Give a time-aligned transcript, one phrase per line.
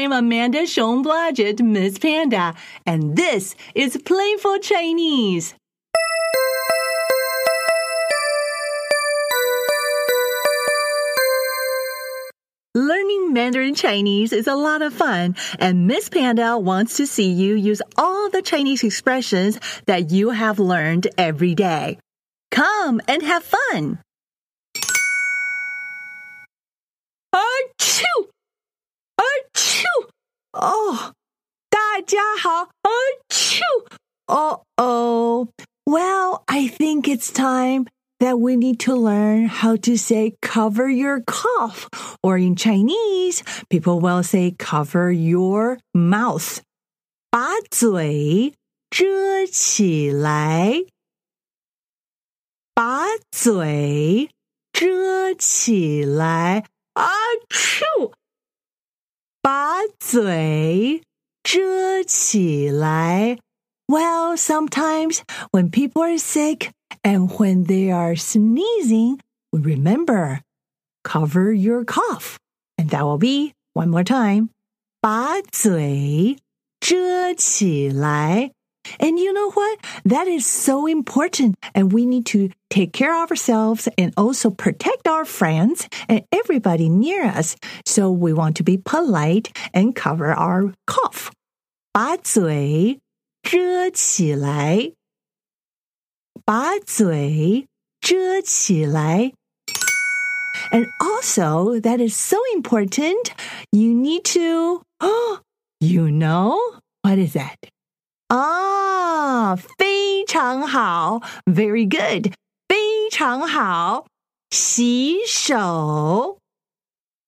[0.00, 0.04] Hao.
[0.04, 2.54] I am Amanda Hsiung-Blodgett, Miss Panda,
[2.86, 5.54] and this is Playful Chinese.
[12.74, 17.54] Learning Mandarin Chinese is a lot of fun, and Miss Panda wants to see you
[17.54, 21.98] use all the Chinese expressions that you have learned every day.
[22.50, 23.98] Come and have fun!
[27.34, 28.28] Achoo!
[29.20, 29.89] Achoo!
[30.53, 31.11] Oh,
[31.69, 32.69] 大家好.
[32.83, 33.85] Achoo!
[34.27, 35.49] Uh oh.
[35.85, 37.87] Well, I think it's time
[38.19, 41.89] that we need to learn how to say cover your cough.
[42.23, 46.61] Or in Chinese, people will say cover your mouth.
[47.29, 48.53] 把嘴
[48.89, 50.85] 遮起来。
[52.73, 54.29] 把嘴
[54.71, 56.65] 遮起来。
[56.93, 57.11] 啊
[57.49, 58.13] 啾！
[59.49, 61.01] 把嘴
[61.43, 63.37] 遮起来。
[63.87, 66.71] Well, sometimes when people are sick
[67.03, 69.19] and when they are sneezing,
[69.51, 70.41] remember,
[71.03, 72.37] cover your cough.
[72.77, 74.49] And that will be one more time.
[74.99, 76.37] 把嘴
[76.79, 78.51] 遮起来。
[78.99, 79.79] and you know what?
[80.05, 81.55] That is so important.
[81.73, 86.89] And we need to take care of ourselves and also protect our friends and everybody
[86.89, 87.55] near us.
[87.85, 91.31] So we want to be polite and cover our cough.
[91.93, 92.99] 把嘴
[93.41, 94.91] 遮起来。
[96.43, 97.67] 把嘴
[98.01, 99.31] 遮起来。
[100.71, 103.31] And also, that is so important.
[103.71, 105.39] You need to, oh,
[105.79, 106.57] you know,
[107.01, 107.55] what is that?
[108.29, 112.33] Ah, 非常好，very good，
[112.67, 114.07] 非常好。
[114.51, 116.39] 洗手，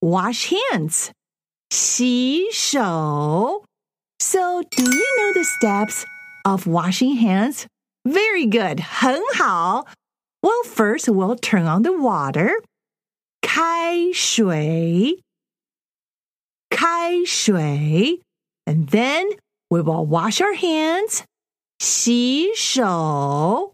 [0.00, 1.10] wash hands，
[1.70, 3.64] 洗手。
[4.18, 6.04] So, do you know the steps
[6.44, 7.66] of washing hands?
[8.04, 9.86] Very good, 很好。
[10.40, 12.62] Well, first we'll turn on the water.
[13.40, 15.22] 开水，
[16.68, 18.20] 开水，
[18.66, 19.38] and then
[19.70, 21.24] we will wash our hands.
[21.78, 23.72] 洗手，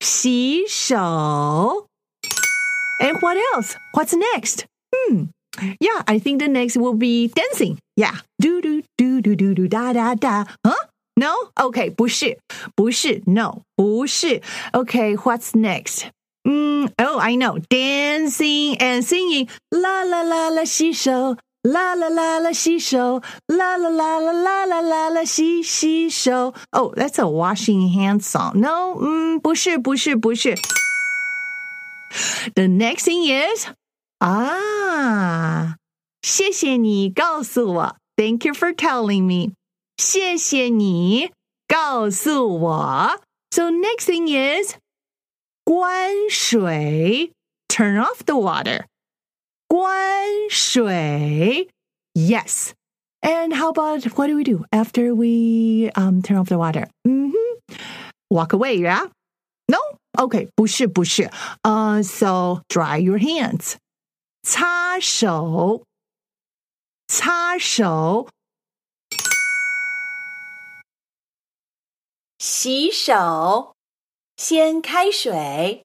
[0.00, 1.88] 洗手。
[3.00, 3.76] And what else?
[3.94, 4.66] What's next?
[4.94, 5.26] Hmm.
[5.80, 7.78] Yeah, I think the next will be dancing.
[7.96, 8.20] Yeah.
[8.40, 10.44] Do do do do do do da da da.
[10.64, 10.86] Huh?
[11.16, 11.32] No?
[11.58, 12.38] Okay, 不是，
[12.74, 14.42] 不是，no, 不是。
[14.72, 16.10] Okay, what's next?
[16.46, 17.58] Mm, oh, I know.
[17.70, 19.48] Dancing and singing.
[19.70, 23.21] La la la la 洗手 La la la la she show.
[23.47, 26.53] La la la la la la la la she she show.
[26.73, 28.59] Oh, that's a washing hands song.
[28.59, 30.55] No, mm, 不是不是不是.
[32.55, 33.67] The next thing is
[34.19, 35.75] ah,
[36.23, 37.95] 谢谢你告诉我.
[38.17, 39.53] Thank you for telling me.
[39.97, 41.31] 谢谢你
[41.67, 43.21] 告诉我.
[43.51, 44.75] So next thing is
[45.63, 47.31] 关水.
[47.67, 48.90] Turn off the water.
[49.70, 51.68] 关水.
[52.14, 52.72] Yes.
[53.22, 56.88] And how about what do we do after we um, turn off the water?
[57.06, 57.74] Mm-hmm.
[58.30, 59.06] Walk away, yeah?
[59.68, 59.78] No?
[60.16, 61.30] Okay, 不是不是.
[61.62, 63.76] Uh, so dry your hands.
[64.42, 65.84] 擦手，
[67.08, 68.28] 擦手。
[72.38, 73.74] 洗手，
[74.36, 75.84] 先开水。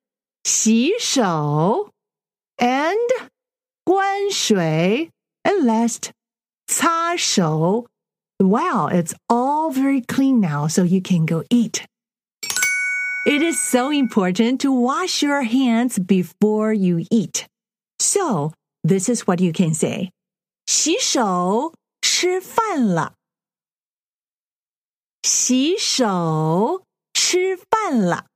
[0.44, 1.90] 洗手
[2.58, 2.96] and
[3.84, 5.10] 关水
[5.42, 6.10] and last
[6.68, 7.86] 擦手.
[8.38, 11.86] Wow, it's all very clean now, so you can go eat.
[13.26, 17.46] It is so important to wash your hands before you eat.
[17.98, 18.52] So,
[18.84, 20.10] this is what you can say.
[20.66, 23.14] 洗手吃饭了。
[25.22, 26.84] 洗手
[27.14, 28.26] 吃饭了。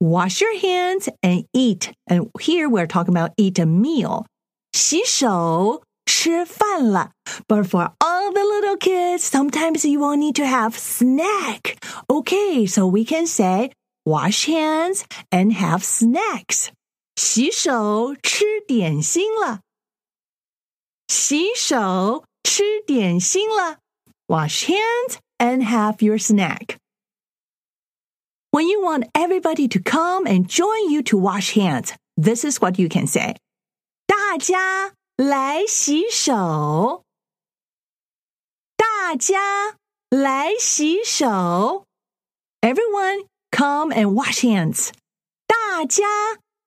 [0.00, 1.92] Wash your hands and eat.
[2.06, 4.26] And here we're talking about eat a meal.
[4.72, 7.10] 洗手吃饭了.
[7.46, 11.76] But for all the little kids, sometimes you will need to have snack.
[12.08, 13.70] Okay, so we can say
[14.06, 16.70] wash hands and have snacks.
[17.16, 19.60] 洗手吃点心了。
[21.08, 23.78] 洗手吃点心了。
[24.26, 26.78] Wash hands and have your snack.
[28.54, 32.78] When you want everybody to come and join you to wash hands, this is what
[32.78, 33.36] you can say.
[34.06, 37.04] 大家来洗手。
[38.76, 39.76] 大家
[40.10, 41.84] 来洗手。
[42.60, 44.90] Everyone come and wash hands.
[45.46, 46.04] 大家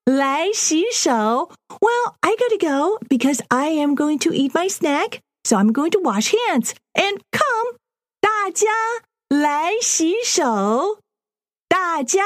[0.04, 1.50] 来洗手.
[1.68, 5.20] Well, I gotta go because I am going to eat my snack.
[5.44, 7.78] So I'm going to wash hands and come.
[8.20, 8.68] 大家
[9.28, 10.98] 来洗手。
[11.78, 12.22] 大家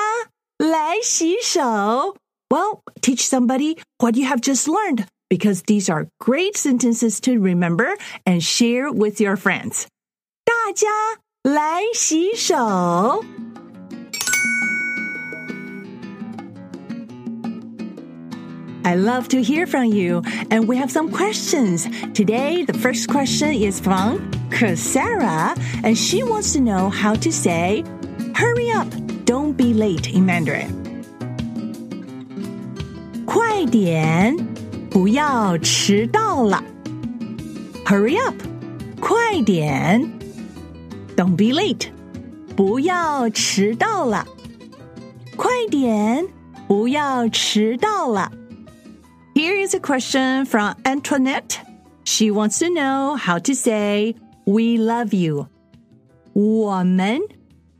[0.58, 2.16] 来洗手.
[2.50, 7.96] Well, teach somebody what you have just learned because these are great sentences to remember
[8.24, 9.86] and share with your friends.
[10.44, 10.88] 大家
[11.42, 13.24] 来洗手。
[18.84, 21.86] I love to hear from you, and we have some questions.
[22.14, 27.84] Today, the first question is from Kasara, and she wants to know how to say,
[28.34, 28.88] Hurry up,
[29.24, 30.70] don't be late in Mandarin.
[33.24, 34.36] 快点，
[34.90, 36.62] 不要迟到了。
[37.84, 38.34] Hurry up，
[39.00, 40.00] 快点。
[41.16, 41.88] Don't be late，
[42.56, 44.26] 不要迟到了。
[45.36, 46.26] 快点，
[46.66, 48.32] 不要迟到了。
[49.38, 51.60] here is a question from Antoinette.
[52.04, 55.46] She wants to know how to say "We love you."
[56.32, 57.20] 我们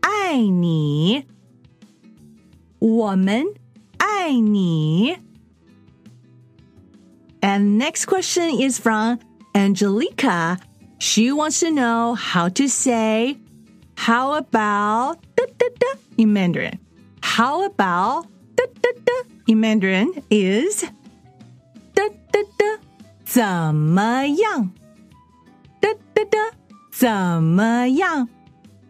[0.01, 1.25] 爱你。
[2.83, 3.45] 我们
[3.99, 5.17] 爱你。
[7.41, 9.19] And next question is from
[9.55, 10.59] Angelica.
[10.99, 13.37] She wants to know how to say
[13.97, 16.79] "How about" da, da, da, in Mandarin.
[17.23, 19.13] How about da, da, da,
[19.47, 20.85] in Mandarin is
[21.95, 22.03] 哒
[22.33, 22.81] 哒哒，
[23.25, 24.71] 怎么样？
[25.81, 26.39] 哒哒哒，
[26.91, 28.29] 怎么样？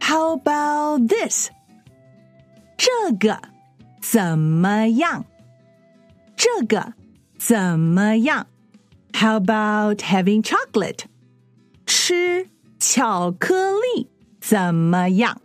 [0.00, 1.50] How about this？
[2.78, 2.88] 这
[3.18, 3.38] 个
[4.02, 5.24] 怎么样？
[6.36, 6.94] 这个
[7.38, 8.46] 怎么样？
[9.12, 11.04] How about having chocolate？
[11.86, 14.08] 吃巧克力
[14.40, 15.40] 怎么样？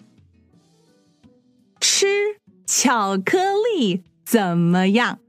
[1.80, 3.38] 吃巧克
[3.76, 5.20] 力怎么样？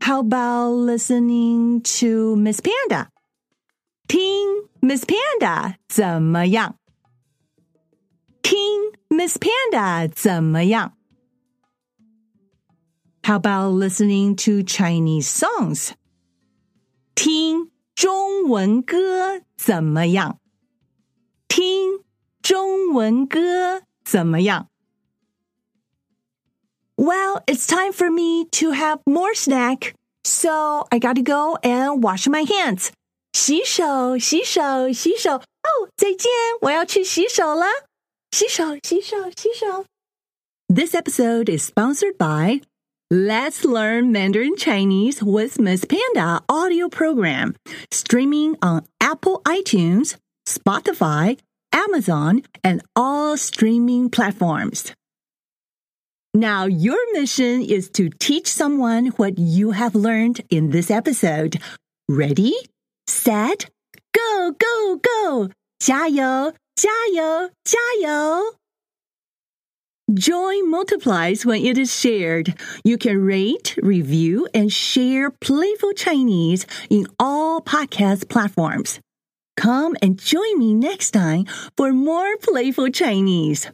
[0.00, 3.08] how about listening to Miss Panda?
[4.06, 6.76] 听 Miss Panda 怎么样？
[8.42, 10.92] 听 Miss Panda 怎么样
[13.22, 15.92] ？How about listening to Chinese songs?
[17.14, 20.38] 听中文歌怎么样？
[21.48, 22.04] 听
[22.42, 24.68] 中文歌怎么样？
[26.96, 29.94] well, it's time for me to have more snack.
[30.24, 32.90] So I got to go and wash my hands.
[33.32, 35.36] 洗手，洗手，洗手。
[35.36, 36.30] 哦，再见，
[36.62, 37.66] 我要去洗手了。
[38.30, 39.84] 洗手，洗手，洗手。
[40.68, 42.62] This episode is sponsored by
[43.10, 47.54] Let's Learn Mandarin Chinese with Miss Panda audio program,
[47.92, 51.38] streaming on Apple iTunes, Spotify,
[51.72, 54.92] Amazon, and all streaming platforms.
[56.34, 61.58] Now, your mission is to teach someone what you have learned in this episode.
[62.08, 62.54] Ready,
[63.06, 63.70] set,
[64.12, 65.50] go, go, go!
[65.78, 68.54] 加油,加油,加油!
[70.12, 72.54] Joy multiplies when it is shared.
[72.84, 79.00] You can rate, review, and share Playful Chinese in all podcast platforms.
[79.56, 81.46] Come and join me next time
[81.76, 83.70] for more Playful Chinese.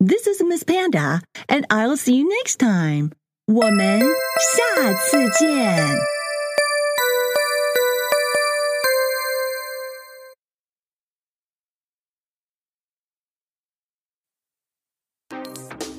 [0.00, 3.12] This is Miss Panda, and I'll see you next time.
[3.46, 6.17] 我们下次见。